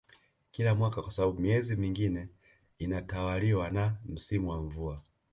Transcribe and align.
kila 0.51 0.75
mwaka 0.75 1.01
kwa 1.01 1.11
sababu 1.11 1.39
miezi 1.41 1.75
mingine 1.75 2.27
inatawaliwa 2.79 3.69
na 3.69 3.97
msimu 4.07 4.49
wa 4.49 4.61
mvua 4.61 5.01